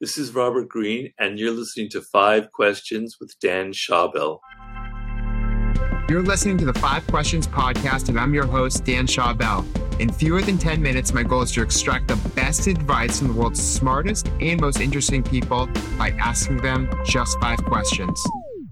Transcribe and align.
This 0.00 0.16
is 0.16 0.32
Robert 0.32 0.68
Greene, 0.68 1.12
and 1.18 1.40
you're 1.40 1.50
listening 1.50 1.88
to 1.88 2.00
Five 2.00 2.52
Questions 2.52 3.16
with 3.20 3.34
Dan 3.40 3.72
Schawbel. 3.72 4.38
You're 6.08 6.22
listening 6.22 6.56
to 6.58 6.64
the 6.64 6.74
Five 6.74 7.04
Questions 7.08 7.48
podcast, 7.48 8.08
and 8.08 8.16
I'm 8.16 8.32
your 8.32 8.46
host, 8.46 8.84
Dan 8.84 9.08
Schawbel. 9.08 9.66
In 9.98 10.12
fewer 10.12 10.40
than 10.40 10.56
10 10.56 10.80
minutes, 10.80 11.12
my 11.12 11.24
goal 11.24 11.42
is 11.42 11.50
to 11.50 11.62
extract 11.62 12.06
the 12.06 12.30
best 12.36 12.68
advice 12.68 13.18
from 13.18 13.26
the 13.26 13.34
world's 13.34 13.60
smartest 13.60 14.28
and 14.40 14.60
most 14.60 14.78
interesting 14.78 15.24
people 15.24 15.68
by 15.98 16.10
asking 16.10 16.58
them 16.58 16.88
just 17.04 17.36
five 17.40 17.58
questions. 17.64 18.24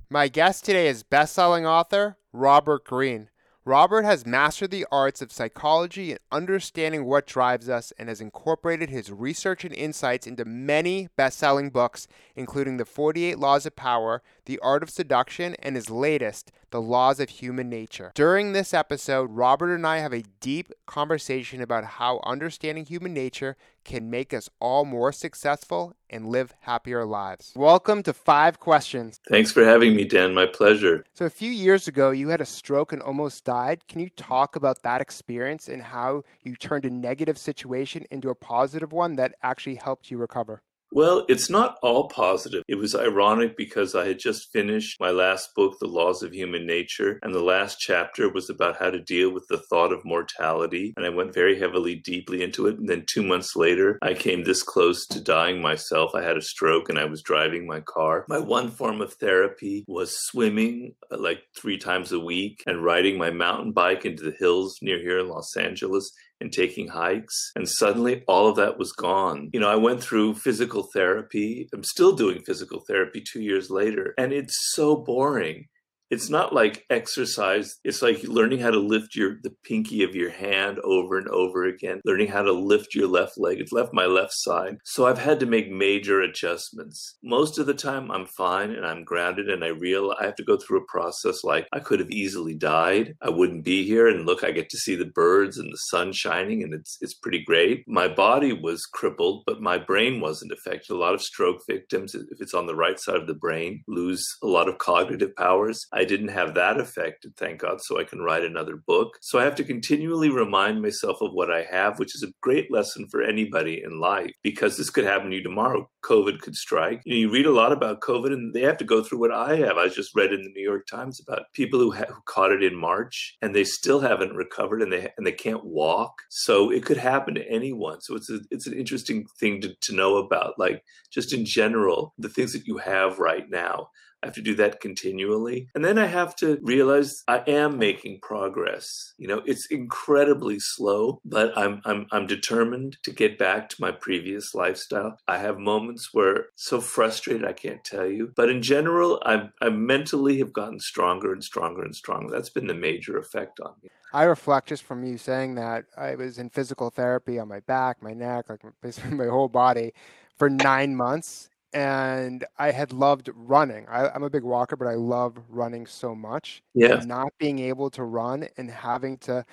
My 0.09 0.29
guest 0.29 0.65
today 0.65 0.87
is 0.87 1.03
best-selling 1.03 1.67
author 1.67 2.19
Robert 2.33 2.85
Greene. 2.85 3.31
Robert 3.67 4.05
has 4.05 4.25
mastered 4.25 4.71
the 4.71 4.87
arts 4.93 5.21
of 5.21 5.33
psychology 5.33 6.13
and 6.13 6.21
understanding 6.31 7.05
what 7.05 7.27
drives 7.27 7.69
us 7.69 7.93
and 7.99 8.09
has 8.09 8.21
incorporated 8.21 8.91
his 8.91 9.11
research 9.11 9.65
and 9.65 9.75
insights 9.75 10.25
into 10.25 10.45
many 10.45 11.09
best 11.17 11.37
selling 11.37 11.71
books, 11.71 12.07
including 12.37 12.77
The 12.77 12.85
48 12.85 13.41
Laws 13.41 13.67
of 13.67 13.75
Power, 13.75 14.23
The 14.47 14.61
Art 14.61 14.85
of 14.85 14.91
Seduction, 14.91 15.57
and 15.59 15.75
his 15.75 15.91
latest, 15.91 16.53
The 16.71 16.81
Laws 16.81 17.19
of 17.19 17.29
Human 17.31 17.69
Nature. 17.69 18.13
During 18.15 18.53
this 18.53 18.73
episode, 18.73 19.33
Robert 19.33 19.75
and 19.75 19.85
I 19.85 19.99
have 19.99 20.13
a 20.13 20.23
deep 20.41 20.73
conversation 20.87 21.61
about 21.61 21.85
how 21.85 22.21
understanding 22.25 22.87
human 22.87 23.13
nature 23.13 23.57
can 23.85 24.09
make 24.09 24.33
us 24.33 24.49
all 24.61 24.85
more 24.85 25.11
successful 25.11 25.95
and 26.09 26.29
live 26.29 26.55
happier 26.61 27.05
lives. 27.05 27.53
Welcome 27.57 28.05
to 28.05 28.13
Five 28.13 28.61
Questions. 28.61 29.21
Thanks 29.29 29.51
for 29.51 29.65
having 29.65 29.97
me, 29.97 30.05
Dan. 30.05 30.33
My 30.33 30.47
pleasure. 30.47 31.05
So, 31.13 31.25
a 31.25 31.31
few 31.31 31.51
years 31.51 31.89
ago, 31.89 32.13
you 32.13 32.29
had 32.29 32.41
a 32.41 32.47
stroke 32.47 32.93
and 32.93 33.03
almost 33.03 33.45
died. 33.45 33.89
Can 33.89 33.99
you 33.99 34.11
talk 34.11 34.55
about 34.55 34.83
that 34.83 35.01
experience 35.01 35.67
and 35.67 35.83
how 35.83 36.23
you 36.43 36.55
turned 36.55 36.85
a 36.85 36.91
negative 36.91 37.37
situation 37.37 38.07
into 38.13 38.31
a 38.31 38.37
positive 38.37 38.93
one 38.93 39.17
that 39.17 39.35
actually 39.43 39.75
helped 39.75 40.09
you 40.09 40.19
recover? 40.19 40.63
Well, 40.93 41.27
it's 41.29 41.51
not 41.51 41.77
all 41.83 42.09
positive. 42.09 42.63
It 42.69 42.77
was 42.77 42.95
ironic 42.95 43.57
because 43.57 43.95
I 43.95 44.07
had 44.07 44.19
just 44.19 44.53
finished 44.53 44.99
my 45.01 45.11
last 45.11 45.55
book, 45.55 45.79
The 45.79 45.87
Laws 45.89 46.23
of 46.23 46.33
Human 46.33 46.67
Nature, 46.67 47.19
and 47.23 47.35
the 47.35 47.43
last 47.43 47.79
chapter 47.81 48.33
was 48.33 48.49
about 48.49 48.79
how 48.79 48.91
to 48.91 49.01
deal 49.01 49.31
with 49.31 49.47
the 49.49 49.59
thought 49.59 49.93
of 49.93 50.05
mortality. 50.05 50.95
And 50.97 51.05
I 51.05 51.11
went 51.11 51.35
very 51.35 51.59
heavily, 51.59 51.97
deeply 51.97 52.43
into 52.43 52.67
it. 52.67 52.79
And 52.79 52.89
then 52.89 53.05
two 53.07 53.23
months 53.23 53.57
later, 53.57 53.99
I 54.01 54.15
came 54.15 54.45
this 54.45 54.63
close 54.63 55.07
to 55.09 55.21
dying 55.21 55.61
myself. 55.61 56.13
I 56.15 56.23
had 56.23 56.37
a 56.37 56.43
stroke 56.43 56.89
and 56.89 56.99
I 56.99 57.05
was 57.05 57.23
driving 57.23 57.67
my 57.67 57.81
car. 57.81 58.25
My 58.29 58.39
one 58.39 58.71
form 58.71 59.01
of 59.01 59.13
therapy 59.15 59.85
was 59.89 60.17
swimming 60.27 60.95
uh, 61.11 61.19
like 61.19 61.43
three 61.57 61.79
times 61.79 62.13
a 62.13 62.21
week 62.21 62.63
and 62.67 62.85
riding 62.85 63.19
my 63.19 63.31
mountain 63.31 63.73
bike 63.73 64.05
into 64.05 64.23
the 64.23 64.37
hills 64.39 64.79
near 64.81 64.99
here 64.99 65.19
in 65.19 65.29
Los 65.29 65.57
Angeles 65.57 66.11
and 66.41 66.53
taking 66.53 66.89
hikes. 66.89 67.53
And 67.57 67.69
suddenly 67.69 68.23
all 68.29 68.49
of 68.49 68.57
that 68.57 68.79
was 68.79 68.93
gone. 68.93 69.51
You 69.53 69.61
know, 69.61 69.69
I 69.69 69.77
went 69.77 70.03
through 70.03 70.35
physical 70.35 70.89
therapy. 70.93 71.69
I'm 71.73 71.85
still 71.85 72.15
doing 72.15 72.43
physical 72.43 72.81
therapy 72.87 73.23
two 73.23 73.41
years 73.41 73.71
later, 73.71 74.15
and 74.19 74.33
it's 74.33 74.55
so 74.75 74.97
boring 74.97 75.67
it's 76.11 76.31
not 76.31 76.53
like 76.53 76.85
exercise 76.91 77.77
it's 77.85 78.03
like 78.03 78.23
learning 78.25 78.59
how 78.59 78.71
to 78.71 78.79
lift 78.79 79.15
your 79.15 79.37
the 79.43 79.55
pinky 79.65 80.03
of 80.03 80.15
your 80.15 80.31
hand 80.31 80.79
over 80.81 81.19
and 81.19 81.29
over 81.29 81.65
again 81.65 82.01
learning 82.05 82.29
how 82.29 82.43
to 82.43 82.53
lift 82.53 82.95
your 82.95 83.09
left 83.09 83.39
leg 83.39 83.61
it's 83.61 83.73
left 83.73 83.93
my 83.93 84.07
left 84.07 84.33
side. 84.33 84.77
So 84.85 85.07
i've 85.07 85.19
had 85.19 85.41
to 85.41 85.47
make 85.47 85.71
major 85.71 86.21
adjustments. 86.21 87.17
Most 87.23 87.59
of 87.59 87.67
the 87.67 87.75
time 87.75 88.11
i'm 88.11 88.27
fine 88.27 88.71
and 88.71 88.87
i'm 88.87 89.05
grounded 89.05 89.49
and 89.49 89.65
i 89.65 89.69
realize 89.69 90.17
i 90.21 90.25
have 90.25 90.37
to 90.37 90.45
go 90.45 90.57
through 90.57 90.81
a 90.81 90.87
process 90.87 91.45
like 91.45 91.67
i 91.73 91.79
could 91.79 92.01
have 92.01 92.11
easily 92.11 92.55
died 92.55 93.15
i 93.23 93.29
wouldn't 93.29 93.65
be 93.65 93.85
here 93.85 94.09
and 94.09 94.27
look 94.27 94.45
i 94.45 94.51
get 94.51 94.69
to 94.71 94.79
see 94.79 94.95
the 94.95 95.07
birds 95.07 95.59
and 95.59 95.73
the 95.73 95.77
sun 95.77 96.13
shining 96.13 96.63
and 96.63 96.75
it's 96.75 96.99
it's 97.01 97.15
pretty 97.15 97.43
great. 97.45 97.85
My 97.87 98.09
body 98.09 98.53
was 98.53 98.85
crippled 98.87 99.45
but 99.47 99.61
my 99.61 99.79
brain 99.79 100.21
wasn't 100.21 100.53
affected. 100.53 100.93
A 100.93 100.97
lot 100.97 101.15
of 101.15 101.23
stroke 101.23 101.63
victims 101.69 102.15
if 102.15 102.41
it's 102.41 102.55
on 102.55 102.67
the 102.67 102.75
right 102.75 102.99
side 102.99 103.17
of 103.17 103.27
the 103.27 103.35
brain 103.35 103.83
lose 103.89 104.25
a 104.43 104.47
lot 104.47 104.69
of 104.69 104.79
cognitive 104.79 105.35
powers 105.37 105.87
I 105.97 106.05
didn't 106.05 106.29
have 106.29 106.55
that 106.55 106.79
affected, 106.79 107.35
thank 107.37 107.61
God, 107.61 107.81
so 107.81 107.99
I 107.99 108.05
can 108.05 108.21
write 108.21 108.45
another 108.45 108.77
book. 108.77 109.17
So 109.23 109.39
I 109.39 109.45
have 109.45 109.55
to 109.57 109.65
continually 109.65 110.29
remind 110.29 110.83
myself 110.83 111.23
of 111.23 111.33
what 111.33 111.51
I 111.51 111.63
have, 111.63 111.99
which 111.99 112.15
is 112.15 112.23
a 112.23 112.33
great 112.43 112.71
lesson 112.71 113.09
for 113.11 113.23
anybody 113.23 113.83
in 113.83 113.99
life 113.99 114.31
because 114.43 114.77
this 114.77 114.91
could 114.91 115.05
happen 115.05 115.31
to 115.31 115.37
you 115.37 115.43
tomorrow. 115.43 115.89
COVID 116.05 116.41
could 116.41 116.55
strike. 116.55 117.01
You, 117.07 117.15
know, 117.15 117.21
you 117.21 117.31
read 117.31 117.47
a 117.47 117.51
lot 117.51 117.73
about 117.73 118.03
COVID 118.03 118.33
and 118.33 118.53
they 118.53 118.61
have 118.61 118.77
to 118.77 118.85
go 118.85 119.03
through 119.03 119.21
what 119.21 119.33
I 119.33 119.57
have. 119.57 119.79
I 119.79 119.89
just 119.89 120.15
read 120.15 120.33
in 120.33 120.43
the 120.43 120.51
New 120.51 120.63
York 120.63 120.87
Times 120.87 121.19
about 121.19 121.53
people 121.55 121.81
who, 121.81 121.93
ha- 121.93 122.05
who 122.09 122.21
caught 122.27 122.53
it 122.53 122.63
in 122.63 122.77
March 122.77 123.35
and 123.41 123.55
they 123.55 123.65
still 123.65 124.01
haven't 124.01 124.37
recovered 124.37 124.83
and 124.83 124.93
they 124.93 125.09
and 125.17 125.27
they 125.27 125.33
can't 125.33 125.65
walk. 125.65 126.13
So 126.29 126.71
it 126.71 126.85
could 126.85 126.99
happen 126.99 127.35
to 127.37 127.51
anyone. 127.51 128.03
So 128.03 128.15
it's 128.17 128.31
a, 128.31 128.41
it's 128.51 128.67
an 128.67 128.75
interesting 128.75 129.27
thing 129.41 129.63
to, 129.63 129.75
to 129.75 129.95
know 129.95 130.19
about, 130.19 130.59
like 130.59 130.83
just 131.11 131.33
in 131.33 131.47
general, 131.47 132.13
the 132.19 132.29
things 132.29 132.53
that 132.53 132.67
you 132.67 132.77
have 132.79 133.19
right 133.19 133.49
now. 133.49 133.89
Have 134.27 134.35
to 134.35 134.43
do 134.43 134.55
that 134.57 134.81
continually. 134.81 135.69
And 135.75 135.85
then 135.85 135.99
I 135.99 136.07
have 136.07 136.35
to 136.37 136.59
realize 136.63 137.23
I 137.29 137.45
am 137.47 137.79
making 137.79 138.21
progress. 138.21 139.15
You 139.19 139.29
know, 139.29 139.43
it's 139.47 139.67
incredibly 139.67 140.59
slow, 140.59 141.21
but 141.25 141.57
I'm 141.57 141.81
I'm 141.85 142.07
I'm 142.11 142.27
determined 142.27 142.99
to 143.05 143.13
get 143.13 143.39
back 143.39 143.69
to 143.69 143.77
my 143.81 143.93
previous 143.93 144.55
lifestyle. 144.55 145.19
I 145.29 145.39
have 145.39 145.59
moments 145.59 146.13
where 146.13 146.47
so 146.57 146.81
frustrated 146.81 147.45
I 147.45 147.53
can't 147.53 147.85
tell 147.85 148.07
you. 148.07 148.33
But 148.35 148.51
in 148.51 148.63
general, 148.63 149.23
I'm 149.25 149.53
I 149.63 149.69
mentally 149.69 150.39
have 150.39 150.53
gotten 150.53 150.81
stronger 150.81 151.33
and 151.33 151.45
stronger 151.45 151.83
and 151.83 151.95
stronger. 151.95 152.33
That's 152.33 152.51
been 152.51 152.67
the 152.67 152.75
major 152.75 153.19
effect 153.19 153.61
on 153.61 153.75
me. 153.83 153.91
I 154.13 154.25
reflect 154.25 154.69
just 154.69 154.83
from 154.83 155.05
you 155.05 155.19
saying 155.19 155.57
that 155.57 155.85
I 155.97 156.15
was 156.15 156.39
in 156.39 156.51
physical 156.51 156.91
therapy 156.91 157.39
on 157.39 157.49
my 157.49 157.61
back, 157.61 158.03
my 158.03 158.13
neck, 158.13 158.47
like 158.49 158.63
basically 158.83 159.13
my 159.13 159.27
whole 159.27 159.49
body 159.49 159.93
for 160.37 160.51
nine 160.51 160.97
months 160.97 161.49
and 161.73 162.45
I 162.59 162.71
had 162.71 162.93
loved 162.93 163.31
running. 163.35 163.87
I, 163.89 164.15
am 164.15 164.23
a 164.23 164.31
big 164.31 164.43
walker, 164.43 164.77
but 164.77 164.89
I 164.89 164.95
love 164.95 165.37
running 165.49 165.87
so 165.87 166.15
much. 166.15 166.63
Yeah. 166.75 166.99
And 166.99 167.09
not 167.09 167.33
being 167.39 167.59
able 167.59 167.91
to 167.91 168.05
run 168.05 168.49
and 168.57 168.71
having 168.71 169.19
to, 169.19 169.45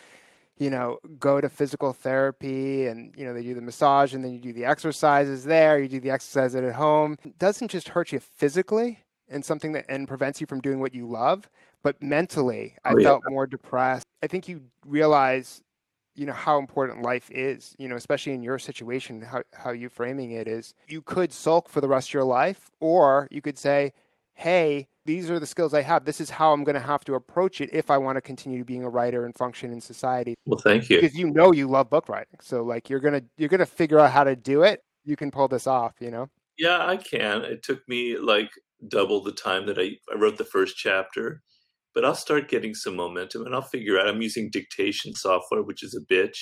you 0.58 0.70
know, 0.70 1.00
go 1.20 1.42
to 1.42 1.50
physical 1.50 1.94
therapy 1.94 2.88
and, 2.88 3.14
you 3.18 3.26
know, 3.26 3.34
they 3.34 3.44
do 3.44 3.54
the 3.54 3.62
massage 3.62 4.14
and 4.14 4.24
then 4.24 4.32
you 4.32 4.40
do 4.40 4.54
the 4.54 4.66
exercises 4.66 5.44
there, 5.44 5.80
you 5.80 5.88
do 5.88 6.00
the 6.00 6.12
exercise 6.12 6.56
at 6.56 6.74
home. 6.74 7.18
It 7.26 7.38
doesn't 7.40 7.70
just 7.70 7.90
hurt 7.90 8.12
you 8.12 8.20
physically 8.20 9.04
and 9.30 9.44
something 9.44 9.72
that 9.74 9.86
and 9.90 10.08
prevents 10.08 10.40
you 10.40 10.48
from 10.48 10.62
doing 10.62 10.80
what 10.80 10.94
you 10.94 11.08
love, 11.08 11.50
but 11.82 12.02
mentally, 12.02 12.76
I 12.86 12.94
oh, 12.94 12.98
yeah. 12.98 13.08
felt 13.08 13.24
more 13.28 13.48
depressed. 13.48 14.06
I 14.22 14.28
think 14.28 14.48
you 14.48 14.62
realize 14.86 15.62
you 16.16 16.26
know 16.26 16.34
how 16.34 16.58
important 16.60 17.02
life 17.02 17.30
is 17.32 17.76
you 17.78 17.88
know 17.88 17.96
especially 17.96 18.34
in 18.34 18.44
your 18.44 18.60
situation 18.60 19.22
how, 19.22 19.42
how 19.54 19.72
you 19.72 19.90
framing 19.90 20.32
it 20.32 20.48
is 20.48 20.74
you 20.88 21.02
could 21.02 21.32
sulk 21.32 21.70
for 21.70 21.82
the 21.82 21.88
rest 21.88 22.10
of 22.10 22.14
your 22.14 22.24
life 22.24 22.70
or 22.80 23.28
you 23.32 23.42
could 23.42 23.58
say 23.58 23.92
hey 24.34 24.88
these 25.06 25.30
are 25.30 25.40
the 25.40 25.46
skills 25.46 25.74
i 25.74 25.82
have. 25.82 26.06
This 26.06 26.22
is 26.22 26.30
how 26.30 26.54
i'm 26.54 26.64
going 26.64 26.76
to 26.76 26.82
have 26.82 27.04
to 27.06 27.16
approach 27.16 27.62
it 27.62 27.70
if 27.74 27.92
i 27.92 27.98
want 27.98 28.18
to 28.18 28.22
continue 28.22 28.64
being 28.64 28.84
a 28.84 28.90
writer 28.90 29.26
and 29.26 29.36
function 29.36 29.72
in 29.72 29.82
society. 29.82 30.36
Well 30.46 30.60
thank 30.60 30.90
you. 30.90 31.02
Because 31.02 31.18
you 31.18 31.30
know 31.30 31.52
you 31.52 31.68
love 31.68 31.90
book 31.90 32.10
writing 32.10 32.40
so 32.42 32.64
like 32.64 32.90
you're 32.90 33.00
going 33.00 33.20
to 33.20 33.26
you're 33.38 33.50
going 33.50 33.60
to 33.60 33.66
figure 33.66 34.00
out 34.00 34.12
how 34.12 34.24
to 34.24 34.36
do 34.36 34.64
it. 34.64 34.84
You 35.04 35.16
can 35.16 35.32
pull 35.32 35.48
this 35.48 35.68
off 35.68 35.96
you 36.00 36.12
know? 36.12 36.30
Yeah 36.58 36.86
i 36.86 36.98
can. 36.98 37.44
It 37.44 37.64
took 37.64 37.88
me 37.88 38.18
like 38.18 38.50
double 38.88 39.22
the 39.22 39.32
time 39.32 39.66
that 39.66 39.80
i, 39.80 39.98
I 40.12 40.18
wrote 40.18 40.38
the 40.38 40.46
first 40.46 40.78
chapter 40.78 41.42
but 41.94 42.06
I'll 42.06 42.16
start 42.16 42.50
getting 42.50 42.74
some 42.74 42.96
momentum 42.96 43.46
and 43.46 43.54
I'll 43.54 43.62
figure 43.62 44.00
out. 44.00 44.08
I'm 44.08 44.22
using 44.22 44.50
dictation 44.50 45.14
software, 45.14 45.64
which 45.64 45.84
is 45.84 45.96
a 45.96 46.14
bitch, 46.14 46.38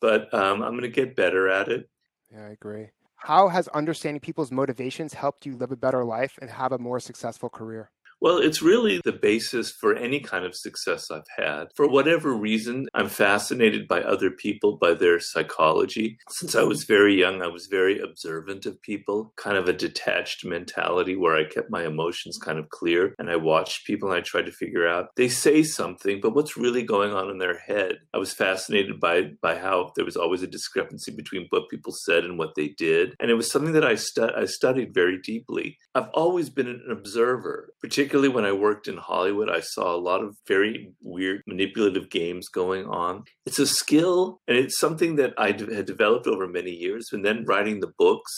but 0.00 0.32
um, 0.34 0.62
I'm 0.62 0.72
going 0.72 0.82
to 0.82 0.88
get 0.88 1.16
better 1.16 1.48
at 1.48 1.68
it. 1.68 1.88
Yeah, 2.30 2.46
I 2.46 2.50
agree. 2.50 2.88
How 3.16 3.48
has 3.48 3.68
understanding 3.68 4.20
people's 4.20 4.50
motivations 4.50 5.14
helped 5.14 5.46
you 5.46 5.56
live 5.56 5.70
a 5.70 5.76
better 5.76 6.04
life 6.04 6.38
and 6.40 6.50
have 6.50 6.72
a 6.72 6.78
more 6.78 6.98
successful 6.98 7.48
career? 7.48 7.90
Well, 8.22 8.38
it's 8.38 8.62
really 8.62 9.00
the 9.02 9.10
basis 9.10 9.72
for 9.72 9.96
any 9.96 10.20
kind 10.20 10.44
of 10.44 10.54
success 10.54 11.10
I've 11.10 11.26
had. 11.36 11.72
For 11.74 11.88
whatever 11.88 12.32
reason, 12.32 12.86
I'm 12.94 13.08
fascinated 13.08 13.88
by 13.88 14.00
other 14.00 14.30
people, 14.30 14.78
by 14.80 14.94
their 14.94 15.18
psychology. 15.18 16.18
Since 16.30 16.54
I 16.54 16.62
was 16.62 16.84
very 16.84 17.18
young, 17.18 17.42
I 17.42 17.48
was 17.48 17.66
very 17.66 17.98
observant 17.98 18.64
of 18.64 18.80
people, 18.80 19.32
kind 19.36 19.56
of 19.56 19.68
a 19.68 19.72
detached 19.72 20.44
mentality 20.44 21.16
where 21.16 21.34
I 21.34 21.42
kept 21.42 21.68
my 21.68 21.84
emotions 21.84 22.38
kind 22.38 22.60
of 22.60 22.68
clear 22.68 23.16
and 23.18 23.28
I 23.28 23.34
watched 23.34 23.88
people 23.88 24.08
and 24.08 24.16
I 24.16 24.20
tried 24.20 24.46
to 24.46 24.52
figure 24.52 24.86
out 24.86 25.08
they 25.16 25.28
say 25.28 25.64
something, 25.64 26.20
but 26.20 26.32
what's 26.32 26.56
really 26.56 26.84
going 26.84 27.12
on 27.12 27.28
in 27.28 27.38
their 27.38 27.58
head? 27.58 27.96
I 28.14 28.18
was 28.18 28.32
fascinated 28.32 29.00
by 29.00 29.32
by 29.40 29.58
how 29.58 29.90
there 29.96 30.04
was 30.04 30.16
always 30.16 30.44
a 30.44 30.46
discrepancy 30.46 31.10
between 31.10 31.48
what 31.50 31.68
people 31.70 31.92
said 31.92 32.22
and 32.22 32.38
what 32.38 32.54
they 32.54 32.68
did. 32.68 33.16
And 33.18 33.32
it 33.32 33.34
was 33.34 33.50
something 33.50 33.72
that 33.72 33.84
I, 33.84 33.96
stu- 33.96 34.30
I 34.36 34.44
studied 34.44 34.94
very 34.94 35.18
deeply. 35.20 35.78
I've 35.96 36.10
always 36.14 36.50
been 36.50 36.68
an 36.68 36.86
observer, 36.88 37.74
particularly 37.80 38.11
particularly 38.12 38.34
when 38.34 38.44
I 38.44 38.52
worked 38.52 38.88
in 38.88 38.98
Hollywood, 38.98 39.48
I 39.48 39.60
saw 39.60 39.94
a 39.94 39.96
lot 39.96 40.22
of 40.22 40.36
very 40.46 40.92
weird 41.00 41.40
manipulative 41.46 42.10
games 42.10 42.46
going 42.46 42.84
on. 42.84 43.24
It's 43.46 43.58
a 43.58 43.66
skill 43.66 44.42
and 44.46 44.58
it's 44.58 44.78
something 44.78 45.16
that 45.16 45.32
I 45.38 45.46
had 45.46 45.86
developed 45.86 46.26
over 46.26 46.46
many 46.46 46.72
years. 46.72 47.08
And 47.10 47.24
then 47.24 47.46
writing 47.46 47.80
the 47.80 47.94
books 47.98 48.30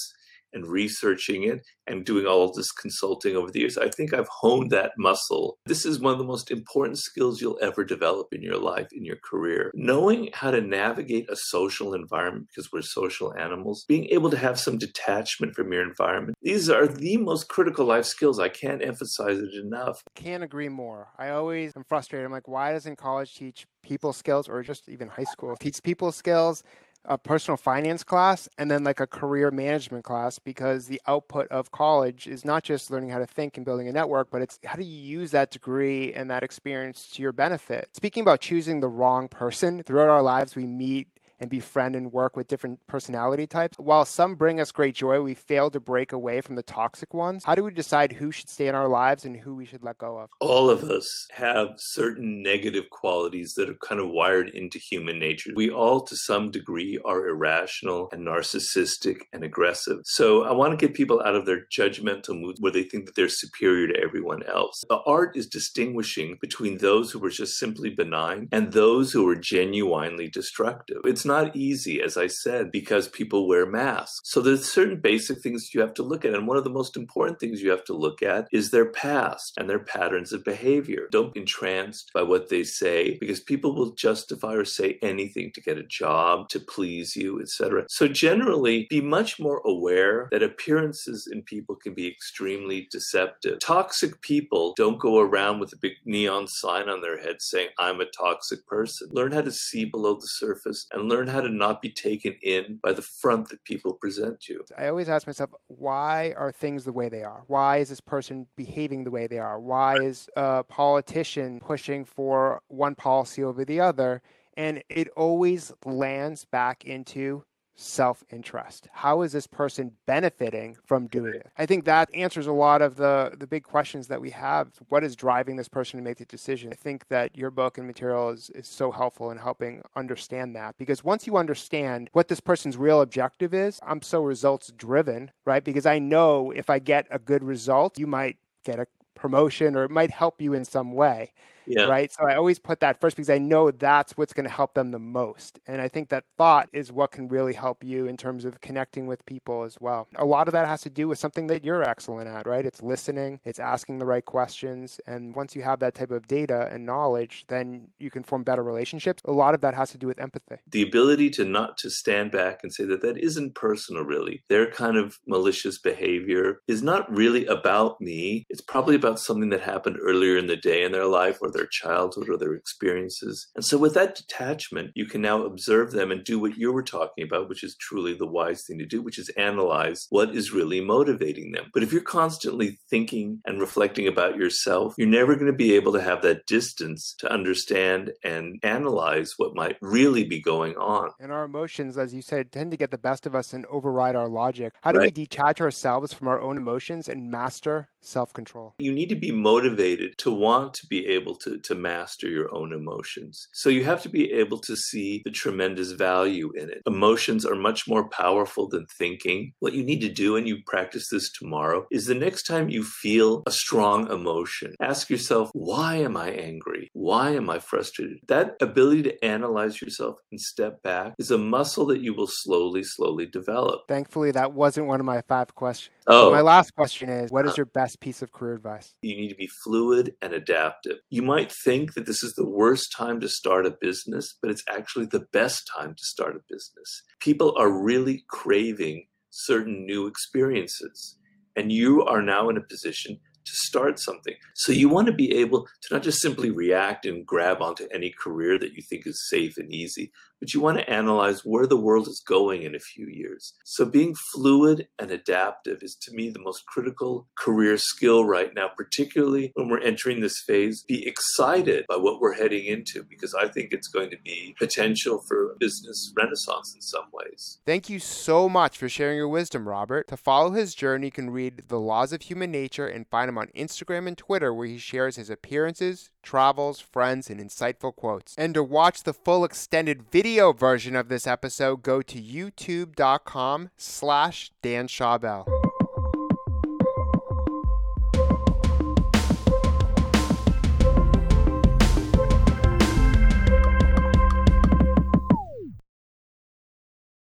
and 0.55 0.67
researching 0.67 1.45
it 1.45 1.61
and 1.87 2.05
doing 2.05 2.27
all 2.27 2.45
of 2.45 2.55
this 2.55 2.71
consulting 2.73 3.37
over 3.37 3.51
the 3.51 3.61
years, 3.61 3.77
I 3.77 3.89
think 3.89 4.15
I've 4.15 4.29
honed 4.29 4.71
that 4.71 4.93
muscle. 4.97 5.59
This 5.67 5.85
is 5.85 6.01
one 6.01 6.13
of 6.13 6.19
the 6.19 6.25
most 6.25 6.51
important 6.51 6.99
skills 6.99 7.41
you'll 7.41 7.59
ever 7.61 7.85
develop 7.85 8.29
in 8.33 8.43
your 8.43 8.57
life, 8.57 8.89
in 8.93 9.05
your 9.05 9.19
career. 9.23 9.71
Knowing 9.75 10.31
how 10.33 10.51
to 10.51 10.61
navigate 10.61 11.29
a 11.31 11.37
social 11.37 11.95
environment 11.95 12.49
because 12.49 12.71
we're 12.73 12.83
social 12.83 13.35
animals, 13.35 13.85
being 13.89 14.07
able 14.07 14.31
to 14.31 14.39
have 14.39 14.59
some 14.59 14.79
detachment 14.79 15.55
from 15.55 15.73
your 15.73 15.83
environment. 15.83 16.37
These 16.43 16.71
are 16.71 16.87
the 16.87 17.17
most 17.19 17.49
critical 17.49 17.85
life 17.85 18.05
skills. 18.05 18.39
I 18.39 18.49
can't 18.49 18.83
emphasize 18.83 19.39
it 19.39 19.55
enough. 19.55 20.03
Can't 20.15 20.43
agree 20.43 20.69
more. 20.69 21.09
I 21.19 21.31
always 21.31 21.73
am 21.77 21.85
frustrated. 21.85 22.25
I'm 22.25 22.33
like, 22.33 22.49
why 22.49 22.73
doesn't 22.73 22.97
college 22.97 23.35
teach 23.35 23.67
people 23.83 24.13
skills 24.13 24.49
or 24.49 24.63
just 24.63 24.89
even 24.89 25.09
high 25.09 25.25
school 25.25 25.55
teach 25.57 25.83
people 25.83 26.11
skills 26.11 26.65
a 27.05 27.19
personal 27.19 27.57
finance 27.57 28.03
class 28.03 28.49
and 28.59 28.71
then 28.71 28.85
like 28.85 29.01
a 29.01 29.07
career 29.07 29.51
management 29.51 30.05
class 30.05 30.39
because 30.39 30.87
the 30.87 31.01
output 31.07 31.47
of 31.49 31.71
college 31.71 32.27
is 32.27 32.45
not 32.45 32.63
just 32.63 32.91
learning 32.91 33.11
how 33.11 33.19
to 33.19 33.27
think 33.27 33.57
and 33.57 33.65
building 33.65 33.89
a 33.89 33.93
network, 33.93 34.31
but 34.31 34.43
it's 34.43 34.59
how 34.65 34.77
do 34.77 34.85
you 34.85 35.01
use 35.01 35.31
that 35.31 35.51
degree 35.51 36.13
and 36.15 36.31
that 36.31 36.43
experience 36.43 37.09
to 37.13 37.23
your 37.23 37.33
benefit. 37.33 37.89
Speaking 37.93 38.23
about 38.23 38.41
choosing 38.41 38.81
the 38.81 38.89
wrong 38.89 39.29
person, 39.29 39.83
throughout 39.83 40.09
our 40.09 40.23
lives, 40.23 40.57
we 40.57 40.67
meet 40.67 41.09
and 41.41 41.51
befriend 41.51 41.97
and 41.97 42.13
work 42.13 42.37
with 42.37 42.49
different 42.49 42.85
personality 42.87 43.47
types. 43.47 43.79
While 43.79 44.05
some 44.05 44.35
bring 44.35 44.61
us 44.61 44.73
great 44.73 44.95
joy, 44.95 45.21
we 45.21 45.35
fail 45.35 45.71
to 45.71 45.81
break 45.81 46.13
away 46.13 46.41
from 46.41 46.55
the 46.55 46.63
toxic 46.63 47.13
ones. 47.13 47.45
How 47.45 47.55
do 47.55 47.65
we 47.65 47.73
decide 47.73 48.13
who 48.13 48.31
should 48.31 48.49
stay 48.49 48.69
in 48.69 48.75
our 48.75 48.89
lives 48.89 49.25
and 49.25 49.37
who 49.37 49.55
we 49.55 49.67
should 49.67 49.83
let 49.83 49.99
go 49.99 50.19
of? 50.19 50.31
All 50.41 50.71
of 50.71 50.85
us 50.85 51.27
have 51.33 51.69
certain 51.77 52.43
negative 52.43 52.89
qualities 52.91 53.55
that 53.57 53.69
are 53.69 53.77
kind 53.87 54.01
of 54.01 54.09
wired 54.09 54.49
into 54.51 54.79
human 54.79 55.19
nature. 55.19 55.51
We 55.55 55.71
all, 55.71 56.01
to 56.03 56.17
some 56.17 56.51
degree, 56.51 56.99
are 57.05 57.27
irrational 57.27 58.09
and 58.13 58.27
narcissistic 58.27 59.23
and 59.33 59.43
aggressive. 59.43 59.99
So 60.05 60.45
I 60.45 60.53
want 60.53 60.79
to 60.79 60.87
get 60.87 60.97
people 60.97 61.21
out 61.25 61.35
of 61.35 61.47
their 61.47 61.67
judgmental 61.77 62.41
mood 62.41 62.57
where 62.61 62.73
they 62.73 62.85
think 62.85 63.07
that 63.07 63.17
they're 63.17 63.29
superior 63.29 63.89
to 63.89 64.01
everyone 64.01 64.43
else. 64.45 64.83
The 64.89 65.01
art 65.07 65.37
is 65.37 65.47
distinguishing 65.47 66.39
between 66.41 66.79
those 66.79 67.11
who 67.11 67.25
are 67.25 67.31
just 67.31 67.59
simply 67.59 67.91
benign 67.91 68.49
and 68.53 68.73
those 68.73 69.13
who 69.13 69.29
are 69.29 69.37
genuinely 69.37 70.29
destructive. 70.29 70.99
It's 71.05 71.25
not 71.25 71.34
not 71.35 71.57
easy, 71.57 72.01
as 72.01 72.17
I 72.17 72.29
said, 72.29 72.71
because 72.71 73.09
people 73.09 73.49
wear 73.49 73.67
masks. 73.67 74.21
So 74.25 74.41
there's 74.41 74.71
certain 74.71 75.01
basic 75.01 75.41
things 75.41 75.75
you 75.75 75.81
have 75.81 75.95
to 75.95 76.03
look 76.03 76.25
at. 76.25 76.35
And 76.35 76.47
one 76.47 76.57
of 76.57 76.65
the 76.65 76.71
most 76.71 76.97
important 76.97 77.41
things 77.41 77.61
you 77.61 77.71
have 77.71 77.85
to 77.87 77.93
look 77.93 78.23
at 78.23 78.47
is 78.53 78.71
their 78.71 78.91
past 78.91 79.55
and 79.59 79.69
their 79.69 79.81
patterns 79.81 80.33
of 80.33 80.45
behavior. 80.45 81.09
Don't 81.11 81.35
be 81.35 81.41
entranced 81.41 82.11
by 82.15 82.23
what 82.23 82.49
they 82.51 82.63
say 82.63 83.19
because 83.19 83.41
people 83.41 83.75
will 83.75 83.93
justify 83.95 84.55
or 84.55 84.65
say 84.65 84.99
anything 85.03 85.51
to 85.55 85.61
get 85.61 85.79
a 85.79 85.83
job, 85.83 86.49
to 86.51 86.61
please 86.61 87.17
you, 87.17 87.41
etc. 87.41 87.85
So 87.89 88.07
generally, 88.07 88.87
be 88.89 89.01
much 89.01 89.41
more 89.41 89.61
aware 89.65 90.29
that 90.31 90.43
appearances 90.43 91.29
in 91.31 91.43
people 91.43 91.75
can 91.75 91.95
be 91.95 92.07
extremely 92.07 92.89
deceptive. 92.91 93.59
Toxic 93.59 94.21
people 94.21 94.75
don't 94.77 95.01
go 95.01 95.19
around 95.19 95.59
with 95.59 95.73
a 95.73 95.83
big 95.85 95.95
neon 96.05 96.47
sign 96.47 96.89
on 96.89 97.01
their 97.01 97.21
head 97.21 97.37
saying, 97.41 97.69
I'm 97.79 98.01
a 98.01 98.07
toxic 98.07 98.67
person. 98.67 99.09
Learn 99.11 99.33
how 99.33 99.43
to 99.43 99.51
see 99.51 99.85
below 99.85 100.15
the 100.15 100.29
surface 100.29 100.87
and 100.93 101.09
learn 101.09 101.14
learn 101.15 101.27
how 101.29 101.41
to 101.41 101.49
not 101.49 101.81
be 101.81 101.91
taken 101.91 102.35
in 102.43 102.79
by 102.83 102.93
the 102.93 103.03
front 103.03 103.49
that 103.49 103.65
people 103.65 103.93
present 103.95 104.49
you. 104.49 104.65
I 104.77 104.89
always 104.89 105.09
ask 105.09 105.27
myself, 105.27 105.51
why 105.69 106.35
are 106.37 106.53
things 106.53 106.85
the 106.85 106.93
way 106.93 107.09
they 107.09 107.23
are? 107.23 107.45
Why 107.47 107.79
is 107.79 107.89
this 107.89 108.01
person 108.01 108.47
behaving 108.57 109.05
the 109.05 109.11
way 109.11 109.27
they 109.27 109.39
are? 109.39 109.61
Why 109.61 109.97
is 109.97 110.29
a 110.37 110.65
politician 110.65 111.61
pushing 111.61 112.05
for 112.05 112.61
one 112.69 112.95
policy 112.95 113.43
over 113.45 113.65
the 113.65 113.81
other? 113.81 114.23
And 114.57 114.83
it 114.89 115.09
always 115.17 115.73
lands 115.85 116.45
back 116.45 116.85
into 116.85 117.45
self 117.75 118.25
interest? 118.31 118.89
How 118.93 119.23
is 119.23 119.33
this 119.33 119.47
person 119.47 119.93
benefiting 120.07 120.77
from 120.85 121.07
doing 121.07 121.35
it? 121.35 121.51
I 121.59 121.67
think 121.67 121.85
that 121.85 122.09
answers 122.15 122.47
a 122.47 122.53
lot 122.53 122.83
of 122.83 122.97
the, 122.97 123.33
the 123.39 123.47
big 123.47 123.65
questions 123.65 124.09
that 124.09 124.21
we 124.21 124.31
have. 124.31 124.69
What 124.89 125.05
is 125.05 125.17
driving 125.17 125.57
this 125.57 125.69
person 125.69 125.99
to 125.99 126.05
make 126.05 126.19
the 126.19 126.25
decision? 126.25 126.71
I 126.73 126.77
think 126.77 127.09
that 127.09 127.37
your 127.37 127.51
book 127.51 127.79
and 127.79 127.87
material 127.87 128.31
is, 128.31 128.51
is 128.51 128.69
so 128.69 128.91
helpful 128.91 129.31
in 129.31 129.39
helping 129.39 129.83
understand 129.97 130.55
that 130.57 130.77
because 130.79 131.05
once 131.05 131.27
you 131.27 131.37
understand 131.37 132.11
what 132.13 132.29
this 132.29 132.41
person's 132.41 132.77
real 132.77 133.01
objective 133.01 133.55
is, 133.55 133.81
I'm 133.83 134.03
so 134.03 134.23
results 134.23 134.73
driven, 134.77 135.31
right? 135.45 135.65
Because 135.65 135.87
I 135.87 135.99
know 135.99 136.51
if 136.51 136.71
I 136.71 136.79
get 136.79 137.07
a 137.11 137.19
good 137.19 137.43
result, 137.43 137.99
you 137.99 138.07
might 138.07 138.37
get 138.65 138.79
a 138.79 138.87
promotion 139.15 139.77
or 139.77 139.85
it 139.85 139.91
might 139.91 140.11
help 140.11 140.41
you 140.41 140.53
in 140.55 140.65
some 140.65 140.93
way. 140.93 141.33
Yeah. 141.67 141.85
Right. 141.85 142.13
So 142.13 142.27
I 142.27 142.37
always 142.37 142.59
put 142.59 142.81
that 142.81 143.01
first 143.01 143.17
because 143.17 143.31
I 143.31 143.39
know 143.39 143.71
that's 143.71 144.17
what's 144.17 144.33
going 144.33 144.45
to 144.45 144.53
help 144.53 144.75
them 144.75 144.91
the 144.91 144.99
most. 144.99 145.59
And 145.67 145.81
I 145.81 145.89
think 145.89 146.09
that 146.11 146.25
thought 146.37 146.69
is 146.73 146.93
what 146.93 147.13
can 147.13 147.29
really 147.29 147.53
help 147.53 147.83
you 147.83 148.07
in 148.07 148.17
terms 148.17 148.45
of 148.45 148.61
connecting 148.61 149.07
with 149.07 149.25
people 149.27 149.63
as 149.63 149.77
well. 149.81 150.09
A 150.17 150.25
lot 150.25 150.49
of 150.49 150.53
that 150.53 150.67
has 150.67 150.83
to 150.83 150.91
do 150.91 151.09
with 151.09 151.19
something 151.19 151.47
that 151.49 151.65
you're 151.65 151.83
excellent 151.83 152.29
at, 152.29 152.47
right? 152.47 152.65
It's 152.65 152.83
listening, 152.83 153.41
it's 153.45 153.59
asking 153.59 153.99
the 153.99 154.07
right 154.07 154.25
questions. 154.25 155.01
And 155.07 155.35
once 155.35 155.57
you 155.57 155.63
have 155.63 155.81
that 155.81 155.95
type 155.95 156.11
of 156.11 156.27
data 156.27 156.69
and 156.71 156.85
knowledge, 156.85 157.45
then 157.49 157.89
you 157.99 158.11
can 158.11 158.23
form 158.23 158.43
better 158.43 158.63
relationships. 158.63 159.23
A 159.25 159.33
lot 159.33 159.55
of 159.55 159.61
that 159.63 159.75
has 159.75 159.91
to 159.91 159.99
do 159.99 160.07
with 160.07 160.21
empathy. 160.21 160.57
The 160.71 160.83
ability 160.83 161.31
to 161.31 161.45
not 161.45 161.79
to 161.79 161.91
stand 161.91 162.31
back 162.31 162.61
and 162.63 162.73
say 162.73 162.85
that 162.85 163.03
that 163.03 163.19
isn't 163.19 163.55
personal, 163.55 164.05
really. 164.05 164.43
Their 164.49 164.71
kind 164.71 164.97
of 164.97 165.19
malicious 165.27 165.79
behavior 165.79 166.61
is 166.69 166.83
not 166.83 167.11
really 167.15 167.47
about 167.47 168.01
me. 168.01 168.47
It's 168.51 168.61
probably 168.61 168.97
about 168.97 169.19
something 169.19 169.51
that 169.51 169.61
happened 169.61 169.99
earlier 170.01 170.37
in 170.37 170.47
the 170.47 170.57
day 170.57 170.85
in 170.85 170.93
their 170.93 171.07
life 171.07 171.39
or 171.41 171.51
their 171.55 171.67
childhood 171.67 172.29
or 172.29 172.37
their 172.37 172.53
experiences. 172.53 173.49
And 173.55 173.65
so, 173.65 173.79
with 173.79 173.95
that 173.95 174.15
detachment, 174.15 174.91
you 174.95 175.07
can 175.07 175.23
now 175.23 175.45
observe 175.45 175.93
them 175.93 176.11
and 176.11 176.23
do 176.23 176.39
what 176.39 176.59
you 176.59 176.73
were 176.73 176.83
talking 176.83 177.25
about, 177.25 177.49
which 177.49 177.65
is 177.65 177.77
truly 177.81 178.15
the 178.15 178.27
wise 178.27 178.65
thing 178.67 178.79
to 178.79 178.87
do, 178.87 179.01
which 179.01 179.19
is 179.19 179.31
analyze 179.31 180.07
what 180.11 180.35
is 180.35 180.53
really 180.53 180.81
motivating 180.81 181.53
them. 181.53 181.71
But 181.73 181.83
if 181.83 181.93
you're 181.93 182.03
constantly 182.03 182.79
thinking 182.91 183.41
and 183.47 183.61
reflecting 183.61 184.07
about 184.07 184.37
yourself, 184.37 184.95
you're 184.99 185.09
never 185.09 185.35
going 185.35 185.47
to 185.47 185.53
be 185.53 185.75
able 185.75 185.93
to 185.93 186.03
have 186.03 186.23
that 186.23 186.47
distance 186.47 187.15
to 187.21 187.33
understand 187.33 188.13
and 188.23 188.59
analyze 188.63 189.35
what 189.37 189.55
might 189.55 189.77
really 189.81 190.25
be 190.25 190.41
going 190.41 190.75
on. 190.77 191.11
And 191.21 191.33
our 191.33 191.45
emotions, 191.45 191.97
as 191.97 192.13
you 192.13 192.23
said, 192.23 192.53
tend 192.53 192.71
to 192.73 192.77
get 192.77 192.91
the 192.91 192.99
best 192.99 193.27
of 193.27 193.35
us 193.35 193.53
and 193.53 193.65
override 193.67 194.17
our 194.17 194.29
logic. 194.29 194.75
How 194.83 194.93
do 194.93 194.99
right. 194.99 195.07
we 195.07 195.11
detach 195.11 195.61
ourselves 195.61 196.13
from 196.13 196.29
our 196.29 196.41
own 196.41 196.57
emotions 196.57 197.09
and 197.09 197.31
master 197.31 197.89
self 198.07 198.33
control? 198.33 198.75
You 198.79 198.93
need 198.93 199.09
to 199.09 199.15
be 199.17 199.33
motivated 199.33 200.17
to 200.19 200.31
want 200.31 200.75
to 200.75 200.87
be 200.87 201.07
able 201.07 201.35
to, 201.37 201.59
to 201.59 201.75
master 201.75 202.29
your 202.29 202.55
own 202.55 202.73
emotions. 202.73 203.49
So 203.53 203.69
you 203.69 203.85
have 203.85 204.03
to 204.03 204.09
be 204.09 204.33
able 204.33 204.59
to 204.61 204.77
see 204.77 205.23
the 205.25 205.31
tremendous 205.31 205.93
value 205.93 206.53
in 206.57 206.71
it. 206.71 206.83
Emotions 206.87 207.45
are 207.45 207.55
much 207.55 207.89
more 207.89 208.09
powerful 208.09 208.69
than 208.69 208.87
thinking. 208.99 209.53
What 209.61 209.73
you 209.73 209.85
need 209.85 210.01
to 210.01 210.09
do, 210.09 210.37
and 210.37 210.47
you 210.49 210.59
practice 210.67 211.09
this 211.11 211.31
tomorrow, 211.33 211.87
is 211.91 212.07
the 212.07 212.15
next 212.15 212.45
time 212.45 212.69
you 212.69 212.85
feel 212.85 213.43
a 213.47 213.51
strong 213.51 214.11
emotion, 214.11 214.75
ask 214.81 215.11
yourself, 215.11 215.51
why 215.53 215.97
am 215.97 216.17
I 216.17 216.31
angry? 216.31 216.89
Why 216.93 217.31
am 217.31 217.51
I 217.51 217.59
frustrated? 217.59 218.19
That 218.29 218.57
ability 218.61 219.03
to 219.05 219.25
analyze 219.25 219.81
yourself 219.81 220.17
and 220.31 220.41
step 220.41 220.83
back 220.83 221.15
is 221.19 221.31
a 221.31 221.39
muscle 221.39 221.87
that 221.87 222.01
you 222.01 222.15
will 222.15 222.29
slowly, 222.29 222.83
slowly 222.83 223.27
develop. 223.27 223.83
Thankfully, 223.89 224.31
that 224.33 224.53
wasn't 224.53 224.87
one 224.87 225.01
of 225.01 225.07
my 225.07 225.23
five 225.23 225.55
questions. 225.55 225.95
Oh. 226.07 226.29
So 226.29 226.33
my 226.33 226.43
last 226.43 226.75
question 226.75 227.09
is 227.09 227.31
what 227.31 227.47
is 227.47 227.53
uh, 227.53 227.59
your 227.59 227.67
best 227.67 228.01
piece 228.01 228.21
of 228.21 228.31
career 228.33 228.55
advice? 228.55 228.95
You 229.03 229.17
need 229.17 229.29
to 229.29 229.35
be 229.35 229.49
fluid 229.65 230.15
and 230.21 230.33
adaptive. 230.33 230.99
You 231.11 231.23
might 231.23 231.51
think 231.65 231.95
that 231.95 232.07
this 232.07 232.23
is 232.23 232.35
the 232.35 232.47
worst 232.47 232.93
time 232.97 233.21
to 233.21 233.29
start 233.29 233.67
a 233.67 233.75
business, 233.81 234.37
but 234.43 234.51
it's 234.51 234.65
actually 234.69 235.07
the 235.07 235.27
best 235.33 235.69
time 235.75 235.91
to 235.91 236.05
start 236.05 236.37
a 236.37 236.41
business. 236.49 237.03
People 237.21 237.55
are 237.59 237.71
really 237.71 238.25
craving 238.29 239.07
certain 239.31 239.87
new 239.87 240.07
experiences. 240.07 241.19
And 241.57 241.73
you 241.73 242.05
are 242.05 242.23
now 242.23 242.49
in 242.49 242.57
a 242.57 242.63
position 242.63 243.21
to 243.45 243.53
start 243.53 243.99
something. 243.99 244.35
So 244.55 244.73
you 244.73 244.89
want 244.89 245.07
to 245.07 245.13
be 245.13 245.35
able 245.37 245.67
to 245.83 245.95
not 245.95 246.03
just 246.03 246.21
simply 246.21 246.51
react 246.51 247.07
and 247.07 247.27
grab 247.27 247.61
onto 247.61 247.87
any 247.93 248.11
career 248.11 248.59
that 248.59 248.73
you 248.73 248.83
think 248.89 249.07
is 249.07 249.29
safe 249.29 249.57
and 249.57 249.73
easy, 249.73 250.13
but 250.41 250.53
you 250.53 250.61
want 250.61 250.79
to 250.79 250.91
analyze 250.91 251.41
where 251.45 251.67
the 251.67 251.77
world 251.77 252.07
is 252.07 252.23
going 252.27 252.63
in 252.63 252.75
a 252.75 252.79
few 252.79 253.07
years. 253.07 253.55
So 253.65 253.85
being 253.85 254.15
fluid 254.35 254.89
and 254.99 255.11
adaptive 255.11 255.79
is 255.83 255.97
to 256.03 256.15
me 256.15 256.29
the 256.29 256.39
most 256.41 256.67
critical 256.67 257.29
career 257.39 257.79
skill 257.79 258.25
right 258.25 258.51
now, 258.55 258.69
particularly 258.77 259.53
when 259.55 259.69
we're 259.69 259.81
entering 259.81 260.21
this 260.21 260.43
phase. 260.47 260.85
Be 260.87 261.07
excited 261.07 261.87
by 261.89 261.97
what 261.97 262.21
we're 262.21 262.35
heading 262.35 262.67
into 262.67 263.05
because 263.05 263.35
I 263.35 263.49
think 263.49 263.73
it's 263.73 263.89
going 263.89 264.11
to 264.11 264.19
be 264.23 264.55
potential 264.59 265.23
for 265.27 265.53
a 265.53 265.57
business 265.57 266.13
renaissance 266.17 266.75
in 266.75 266.83
some 266.83 267.07
ways. 267.13 267.61
Thank 267.65 267.89
you 267.89 267.99
so 267.99 268.49
much 268.49 268.77
for 268.77 268.89
sharing 268.89 269.17
your 269.17 269.29
wisdom, 269.29 269.69
Robert. 269.69 270.09
To 270.09 270.17
follow 270.17 270.51
his 270.51 270.75
journey, 270.75 271.07
you 271.07 271.13
can 271.13 271.31
read 271.31 271.65
The 271.69 271.81
Laws 271.81 272.13
of 272.13 272.23
Human 272.23 272.51
Nature 272.51 272.87
and 272.87 273.07
find 273.09 273.31
him 273.35 273.39
on 273.39 273.49
Instagram 273.49 274.07
and 274.07 274.17
Twitter 274.17 274.55
where 274.55 274.67
he 274.67 274.79
shares 274.79 275.17
his 275.17 275.31
appearances, 275.31 276.11
travels, 276.23 276.81
friends, 276.81 277.29
and 277.29 277.41
insightful 277.41 277.95
quotes. 277.95 278.35
And 278.39 278.55
to 278.55 278.63
watch 278.63 279.03
the 279.03 279.15
full 279.15 279.45
extended 279.45 280.11
video 280.11 280.53
version 280.53 280.95
of 280.97 281.09
this 281.09 281.27
episode, 281.27 281.83
go 281.83 282.01
to 282.03 282.21
youtube.com 282.21 283.71
slash 283.77 284.53
Dan 284.63 284.87
Schawbel. 284.87 285.64